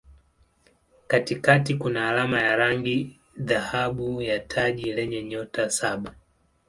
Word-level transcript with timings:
Katikati 1.07 1.75
kuna 1.75 2.09
alama 2.09 2.41
ya 2.41 2.55
rangi 2.55 3.19
dhahabu 3.37 4.21
ya 4.21 4.39
taji 4.39 4.93
lenye 4.93 5.23
nyota 5.23 5.69
saba. 5.69 6.15